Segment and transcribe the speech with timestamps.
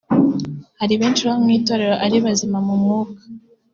[0.79, 3.21] Hari benshi baba mu Itorero ari bazima mu mwuka